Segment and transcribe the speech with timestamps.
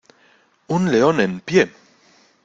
[0.67, 1.71] ¡un león en pie!...